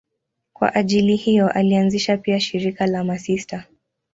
[0.53, 3.63] Kwa ajili hiyo alianzisha pia shirika la masista.